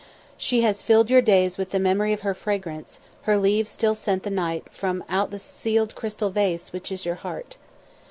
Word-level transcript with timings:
She 0.35 0.61
has 0.63 0.81
filled 0.81 1.11
your 1.11 1.21
days 1.21 1.59
with 1.59 1.69
the 1.69 1.77
memory 1.77 2.11
of 2.11 2.21
her 2.21 2.33
fragrance; 2.33 2.99
her 3.29 3.37
leaves 3.37 3.69
still 3.69 3.93
scent 3.93 4.23
the 4.23 4.31
night 4.31 4.65
from 4.71 5.03
out 5.07 5.29
the 5.29 5.37
sealed 5.37 5.93
crystal 5.93 6.31
vase 6.31 6.73
which 6.73 6.91
is 6.91 7.05
your 7.05 7.13
heart. 7.21 7.57